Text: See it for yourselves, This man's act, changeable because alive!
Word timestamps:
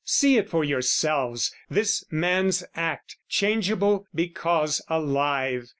See 0.03 0.35
it 0.35 0.49
for 0.49 0.63
yourselves, 0.63 1.53
This 1.69 2.03
man's 2.09 2.63
act, 2.73 3.17
changeable 3.29 4.07
because 4.15 4.81
alive! 4.87 5.69